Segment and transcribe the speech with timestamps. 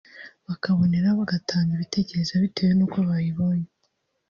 [0.47, 3.69] bakaboneraho bagatanga ibitekerezo bitewe n’uko bayibonye